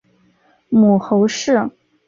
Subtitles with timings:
[0.69, 1.69] 母侯氏。